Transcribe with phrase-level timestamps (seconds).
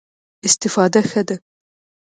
[0.47, 1.35] استفاده ښه ده.